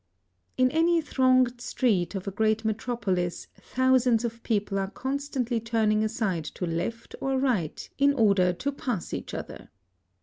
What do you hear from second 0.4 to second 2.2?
In any thronged street